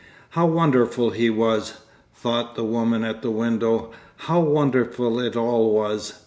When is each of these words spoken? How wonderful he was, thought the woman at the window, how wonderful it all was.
How 0.31 0.47
wonderful 0.47 1.11
he 1.11 1.29
was, 1.29 1.75
thought 2.11 2.55
the 2.55 2.63
woman 2.63 3.03
at 3.03 3.21
the 3.21 3.29
window, 3.29 3.91
how 4.15 4.39
wonderful 4.39 5.19
it 5.19 5.35
all 5.35 5.69
was. 5.75 6.13